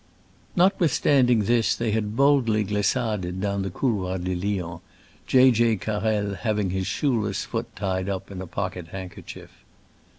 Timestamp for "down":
3.39-3.61